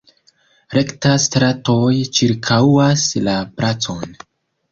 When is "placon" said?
3.61-4.17